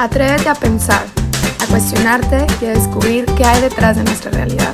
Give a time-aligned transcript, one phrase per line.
[0.00, 1.04] Atrévete a pensar,
[1.60, 4.72] a cuestionarte y a descubrir qué hay detrás de nuestra realidad.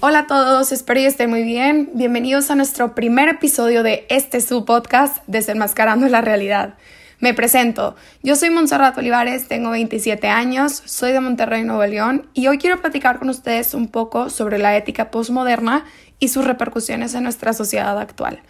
[0.00, 1.88] Hola a todos, espero que estén muy bien.
[1.94, 6.74] Bienvenidos a nuestro primer episodio de este su podcast, Desenmascarando la Realidad.
[7.18, 12.46] Me presento, yo soy Montserrat Olivares, tengo 27 años, soy de Monterrey, Nuevo León y
[12.46, 15.86] hoy quiero platicar con ustedes un poco sobre la ética postmoderna
[16.18, 18.42] y sus repercusiones en nuestra sociedad actual.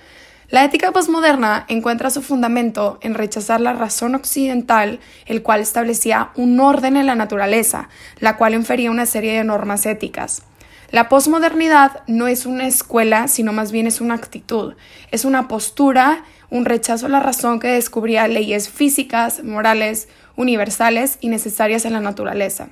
[0.53, 6.61] La ética posmoderna encuentra su fundamento en rechazar la razón occidental, el cual establecía un
[6.61, 7.89] orden en la naturaleza,
[8.21, 10.43] la cual infería una serie de normas éticas.
[10.91, 14.75] La posmodernidad no es una escuela, sino más bien es una actitud,
[15.11, 21.29] es una postura, un rechazo a la razón que descubría leyes físicas, morales, universales y
[21.29, 22.69] necesarias en la naturaleza.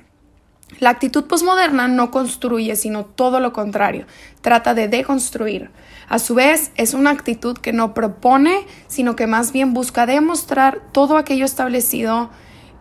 [0.79, 4.05] La actitud posmoderna no construye, sino todo lo contrario,
[4.41, 5.69] trata de deconstruir.
[6.09, 10.81] A su vez, es una actitud que no propone, sino que más bien busca demostrar
[10.91, 12.29] todo aquello establecido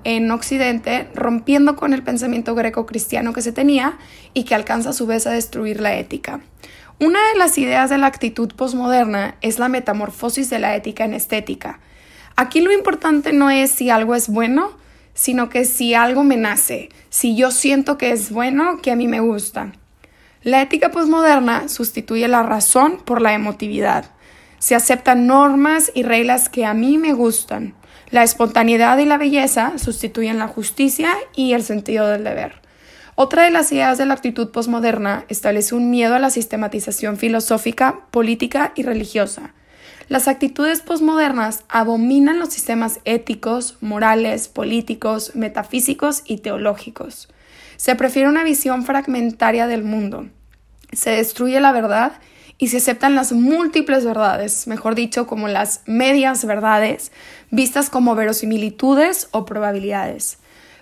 [0.05, 3.98] en Occidente, rompiendo con el pensamiento greco-cristiano que se tenía
[4.33, 6.41] y que alcanza a su vez a destruir la ética.
[6.98, 11.14] Una de las ideas de la actitud posmoderna es la metamorfosis de la ética en
[11.14, 11.81] estética.
[12.36, 14.70] Aquí lo importante no es si algo es bueno,
[15.14, 19.08] sino que si algo me nace, si yo siento que es bueno, que a mí
[19.08, 19.72] me gusta.
[20.42, 24.06] La ética posmoderna sustituye la razón por la emotividad.
[24.58, 27.75] Se aceptan normas y reglas que a mí me gustan.
[28.11, 32.61] La espontaneidad y la belleza sustituyen la justicia y el sentido del deber.
[33.14, 38.00] Otra de las ideas de la actitud posmoderna establece un miedo a la sistematización filosófica,
[38.11, 39.52] política y religiosa.
[40.11, 47.28] Las actitudes posmodernas abominan los sistemas éticos, morales, políticos, metafísicos y teológicos.
[47.77, 50.27] Se prefiere una visión fragmentaria del mundo.
[50.91, 52.14] Se destruye la verdad
[52.58, 57.12] y se aceptan las múltiples verdades, mejor dicho, como las medias verdades,
[57.52, 60.39] vistas como verosimilitudes o probabilidades.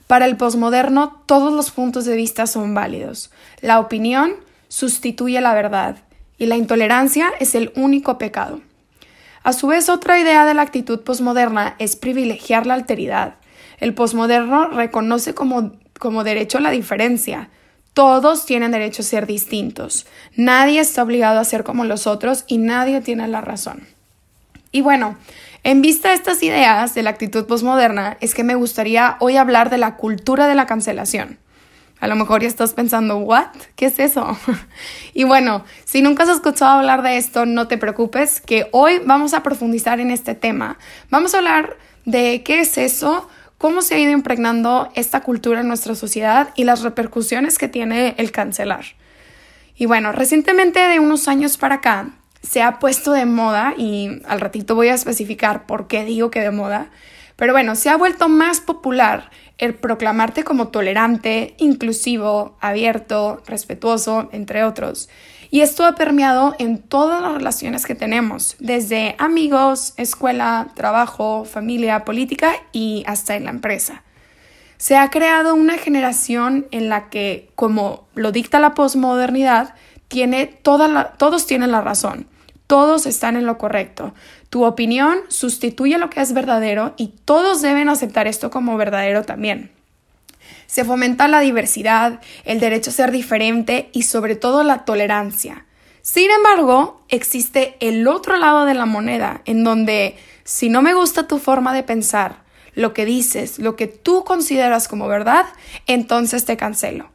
[0.06, 3.30] Para el posmoderno, todos los puntos de vista son válidos.
[3.60, 4.32] La opinión
[4.68, 5.96] sustituye la verdad
[6.38, 8.62] y la intolerancia es el único pecado.
[9.42, 13.34] A su vez, otra idea de la actitud posmoderna es privilegiar la alteridad.
[13.80, 17.48] El posmoderno reconoce como, como derecho la diferencia.
[17.94, 20.06] Todos tienen derecho a ser distintos.
[20.36, 23.86] Nadie está obligado a ser como los otros y nadie tiene la razón.
[24.70, 25.16] Y bueno,
[25.64, 29.70] en vista de estas ideas de la actitud posmoderna, es que me gustaría hoy hablar
[29.70, 31.38] de la cultura de la cancelación.
[32.00, 33.48] A lo mejor ya estás pensando, ¿what?
[33.74, 34.38] ¿Qué es eso?
[35.14, 39.34] y bueno, si nunca has escuchado hablar de esto, no te preocupes, que hoy vamos
[39.34, 40.78] a profundizar en este tema.
[41.10, 43.28] Vamos a hablar de qué es eso,
[43.58, 48.14] cómo se ha ido impregnando esta cultura en nuestra sociedad y las repercusiones que tiene
[48.18, 48.84] el cancelar.
[49.76, 52.10] Y bueno, recientemente de unos años para acá
[52.42, 56.40] se ha puesto de moda, y al ratito voy a especificar por qué digo que
[56.40, 56.90] de moda,
[57.38, 64.64] pero bueno, se ha vuelto más popular el proclamarte como tolerante, inclusivo, abierto, respetuoso, entre
[64.64, 65.08] otros.
[65.48, 72.04] Y esto ha permeado en todas las relaciones que tenemos, desde amigos, escuela, trabajo, familia,
[72.04, 74.02] política y hasta en la empresa.
[74.76, 79.76] Se ha creado una generación en la que, como lo dicta la posmodernidad,
[80.08, 82.26] tiene todos tienen la razón,
[82.68, 84.14] todos están en lo correcto,
[84.50, 89.72] tu opinión sustituye lo que es verdadero y todos deben aceptar esto como verdadero también.
[90.66, 95.64] Se fomenta la diversidad, el derecho a ser diferente y sobre todo la tolerancia.
[96.02, 101.26] Sin embargo, existe el otro lado de la moneda, en donde si no me gusta
[101.26, 102.42] tu forma de pensar,
[102.74, 105.46] lo que dices, lo que tú consideras como verdad,
[105.86, 107.10] entonces te cancelo.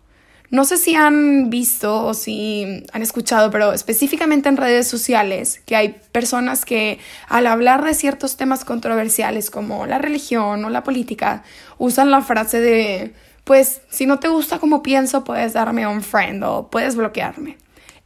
[0.54, 5.76] No sé si han visto o si han escuchado, pero específicamente en redes sociales, que
[5.76, 11.42] hay personas que al hablar de ciertos temas controversiales como la religión o la política,
[11.80, 13.16] usan la frase de,
[13.46, 17.58] pues, si no te gusta como pienso, puedes darme un friend o puedes bloquearme.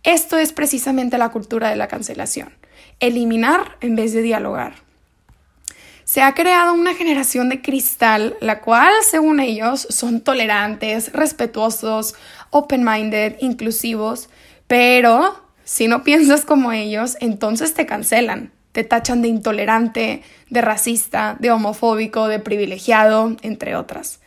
[0.03, 2.53] Esto es precisamente la cultura de la cancelación.
[3.01, 4.87] Eliminar en vez de dialogar
[6.07, 12.15] se ha creado una generación de cristal, la cual, según ellos, son tolerantes, respetuosos,
[12.51, 14.29] open-minded, inclusivos,
[14.67, 21.35] pero si no piensas como ellos, entonces te cancelan, te tachan de intolerante, de racista,
[21.39, 24.19] de homofóbico, de privilegiado, entre otras.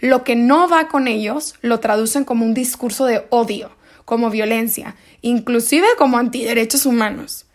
[0.00, 3.70] Lo que no va con ellos lo traducen como un discurso de odio,
[4.04, 7.46] como violencia, inclusive como antiderechos humanos.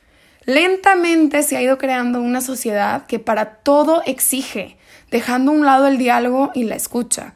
[0.45, 4.77] Lentamente se ha ido creando una sociedad que para todo exige,
[5.11, 7.33] dejando a un lado el diálogo y la escucha.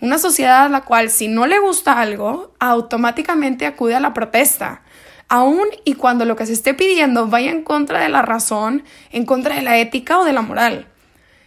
[0.00, 4.82] Una sociedad a la cual si no le gusta algo, automáticamente acude a la protesta,
[5.28, 8.82] aun y cuando lo que se esté pidiendo vaya en contra de la razón,
[9.12, 10.86] en contra de la ética o de la moral.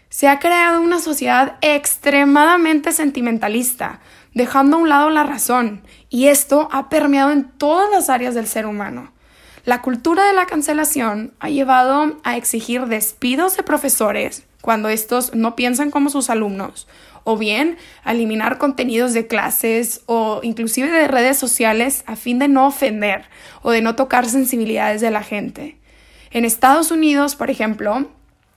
[0.10, 4.02] Se ha creado una sociedad extremadamente sentimentalista,
[4.36, 8.46] dejando a un lado la razón, y esto ha permeado en todas las áreas del
[8.46, 9.12] ser humano.
[9.66, 15.56] La cultura de la cancelación ha llevado a exigir despidos de profesores cuando estos no
[15.56, 16.88] piensan como sus alumnos,
[17.24, 22.68] o bien eliminar contenidos de clases o inclusive de redes sociales a fin de no
[22.68, 23.26] ofender
[23.62, 25.78] o de no tocar sensibilidades de la gente.
[26.32, 28.08] En Estados Unidos, por ejemplo,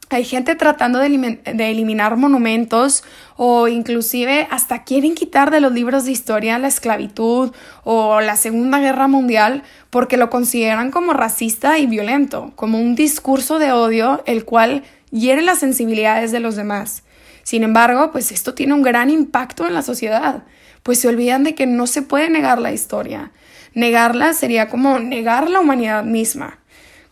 [0.09, 3.03] hay gente tratando de, eliminar monumentos
[3.37, 7.53] o inclusive hasta quieren quitar de los libros de historia la esclavitud
[7.83, 13.59] o la Segunda Guerra Mundial porque lo consideran como racista y violento, como un discurso
[13.59, 17.03] de odio el cual hiere las sensibilidades de los demás.
[17.46, 20.43] Sin embargo, pues esto tiene un gran impacto en la sociedad,
[20.82, 23.31] pues se olvidan de que no se puede negar la historia.
[23.72, 26.58] Negarla sería como negar la humanidad misma.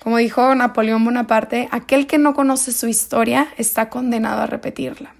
[0.02, 5.14] Como dijo Napoleón Bonaparte, aquel que no conoce su historia está condenado a repetirla.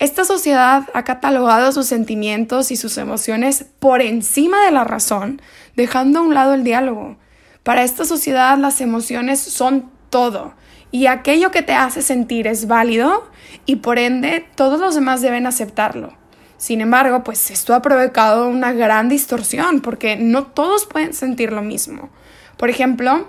[0.00, 5.40] Esta sociedad ha catalogado sus sentimientos y sus emociones por encima de la razón,
[5.76, 7.16] dejando a un lado el diálogo.
[7.62, 10.54] Para esta sociedad las emociones son todo
[10.90, 13.28] y aquello que te hace sentir es válido
[13.64, 16.12] y por ende todos los demás deben aceptarlo.
[16.56, 21.62] Sin embargo, pues esto ha provocado una gran distorsión porque no todos pueden sentir lo
[21.62, 22.08] mismo.
[22.56, 23.28] Por ejemplo,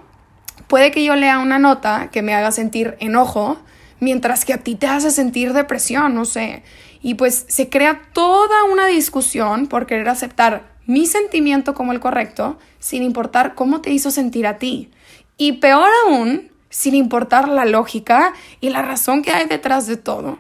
[0.68, 3.58] Puede que yo lea una nota que me haga sentir enojo,
[4.00, 6.64] mientras que a ti te hace sentir depresión, no sé.
[7.02, 12.58] Y pues se crea toda una discusión por querer aceptar mi sentimiento como el correcto,
[12.80, 14.92] sin importar cómo te hizo sentir a ti.
[15.38, 20.40] Y peor aún, sin importar la lógica y la razón que hay detrás de todo.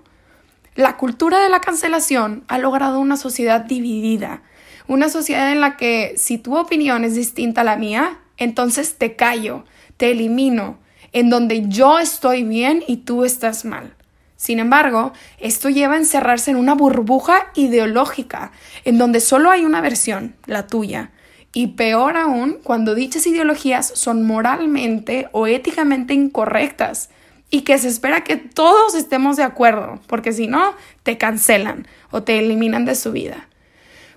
[0.76, 4.44] La cultura de la cancelación ha logrado una sociedad dividida,
[4.88, 9.16] una sociedad en la que si tu opinión es distinta a la mía, entonces te
[9.16, 9.66] callo,
[9.98, 10.78] te elimino,
[11.14, 13.96] en donde yo estoy bien y tú estás mal.
[14.36, 18.52] Sin embargo, esto lleva a encerrarse en una burbuja ideológica,
[18.86, 21.12] en donde solo hay una versión, la tuya.
[21.54, 27.10] Y peor aún, cuando dichas ideologías son moralmente o éticamente incorrectas
[27.50, 30.74] y que se espera que todos estemos de acuerdo, porque si no,
[31.04, 33.48] te cancelan o te eliminan de su vida.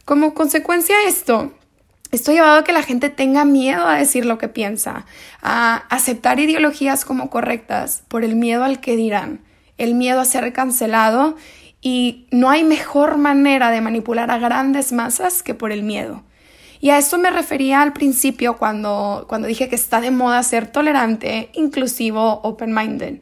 [0.05, 1.55] Como consecuencia de esto,
[2.11, 5.07] esto ha llevado a que la gente tenga miedo a decir lo que piensa,
[5.43, 9.41] a aceptar ideologías como correctas por el miedo al que dirán,
[9.79, 11.37] el miedo a ser cancelado
[11.81, 16.25] y no hay mejor manera de manipular a grandes masas que por el miedo.
[16.81, 20.67] Y a esto me refería al principio cuando, cuando dije que está de moda ser
[20.67, 23.19] tolerante, inclusivo, open-minded.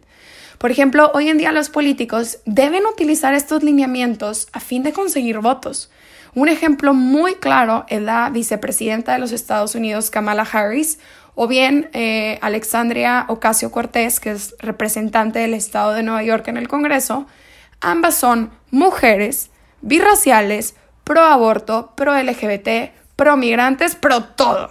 [0.58, 5.38] Por ejemplo, hoy en día los políticos deben utilizar estos lineamientos a fin de conseguir
[5.38, 5.90] votos.
[6.34, 10.98] Un ejemplo muy claro es la vicepresidenta de los Estados Unidos, Kamala Harris,
[11.34, 16.56] o bien eh, Alexandria Ocasio Cortés, que es representante del estado de Nueva York en
[16.56, 17.26] el Congreso.
[17.80, 19.50] Ambas son mujeres,
[19.80, 24.70] birraciales, pro aborto, pro LGBT, pro migrantes, pro todo.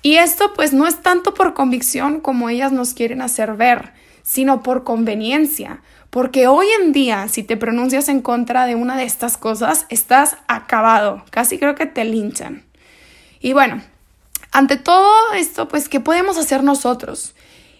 [0.00, 3.92] Y esto pues no es tanto por convicción como ellas nos quieren hacer ver,
[4.22, 9.04] sino por conveniencia, porque hoy en día, si te pronuncias en contra de una de
[9.04, 11.22] estas cosas, estás acabado.
[11.30, 12.64] Casi creo que te linchan.
[13.40, 13.82] Y bueno,
[14.52, 17.34] ante todo esto, pues, ¿qué podemos hacer nosotros?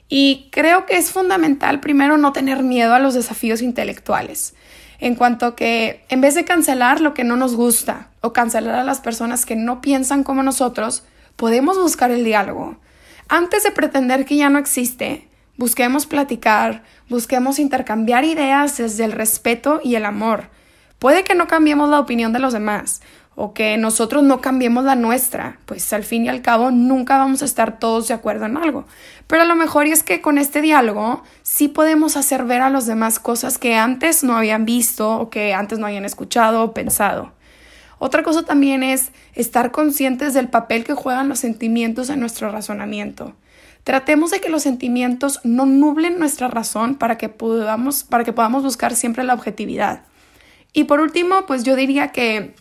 [0.09, 4.55] Y creo que es fundamental primero no tener miedo a los desafíos intelectuales.
[5.03, 8.85] En cuanto que en vez de cancelar lo que no nos gusta o cancelar a
[8.85, 11.03] las personas que no piensan como nosotros,
[11.37, 12.77] podemos buscar el diálogo.
[13.29, 19.81] Antes de pretender que ya no existe, Busquemos platicar, busquemos intercambiar ideas desde el respeto
[19.85, 20.49] y el amor.
[20.99, 23.03] Puede que no cambiemos la opinión de los demás
[23.35, 27.43] o que nosotros no cambiemos la nuestra, pues al fin y al cabo nunca vamos
[27.43, 28.85] a estar todos de acuerdo en algo.
[29.27, 33.19] Pero lo mejor es que con este diálogo sí podemos hacer ver a los demás
[33.19, 37.33] cosas que antes no habían visto o que antes no habían escuchado o pensado.
[37.99, 43.35] Otra cosa también es estar conscientes del papel que juegan los sentimientos en nuestro razonamiento.
[43.85, 48.63] Tratemos de que los sentimientos no nublen nuestra razón para que podamos, para que podamos
[48.63, 50.03] buscar siempre la objetividad.
[50.73, 52.55] Y por último, pues yo diría que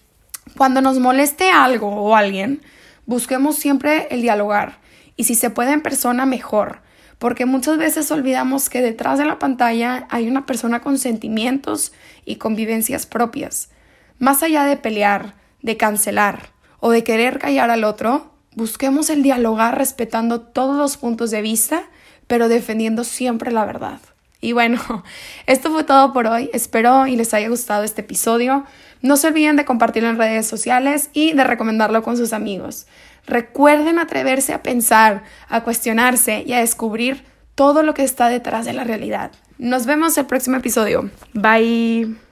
[0.58, 2.62] cuando nos moleste algo o alguien,
[3.06, 4.80] busquemos siempre el dialogar.
[5.16, 6.82] Y si se puede en persona, mejor.
[7.20, 11.94] Porque muchas veces olvidamos que detrás de la pantalla hay una persona con sentimientos
[12.26, 13.70] y convivencias propias.
[14.18, 19.78] Más allá de pelear, de cancelar o de querer callar al otro, Busquemos el dialogar
[19.78, 21.84] respetando todos los puntos de vista,
[22.28, 24.02] pero defendiendo siempre la verdad.
[24.42, 24.82] Y bueno,
[25.46, 26.50] esto fue todo por hoy.
[26.54, 28.66] Espero y les haya gustado este episodio.
[29.02, 32.88] No se olviden de compartirlo en redes sociales y de recomendarlo con sus amigos.
[33.28, 37.24] Recuerden atreverse a pensar, a cuestionarse y a descubrir
[37.56, 39.32] todo lo que está detrás de la realidad.
[39.58, 41.10] Nos vemos el próximo episodio.
[41.34, 42.31] Bye.